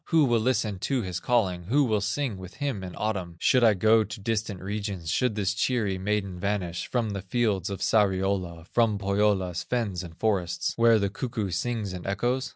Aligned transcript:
Who 0.05 0.25
will 0.25 0.39
listen 0.39 0.79
to 0.79 1.03
his 1.03 1.19
calling, 1.19 1.65
Who 1.65 1.83
will 1.83 2.01
sing 2.01 2.39
with 2.39 2.55
him 2.55 2.83
in 2.83 2.95
autumn, 2.97 3.35
Should 3.37 3.63
I 3.63 3.75
go 3.75 4.03
to 4.03 4.19
distant 4.19 4.59
regions, 4.59 5.11
Should 5.11 5.35
this 5.35 5.53
cheery 5.53 5.99
maiden 5.99 6.39
vanish 6.39 6.87
From 6.87 7.11
the 7.11 7.21
fields 7.21 7.69
of 7.69 7.81
Sariola, 7.81 8.65
From 8.65 8.97
Pohyola's 8.97 9.61
fens 9.61 10.01
and 10.01 10.17
forests, 10.17 10.73
Where 10.75 10.97
the 10.97 11.11
cuckoo 11.11 11.51
sings 11.51 11.93
and 11.93 12.07
echoes? 12.07 12.49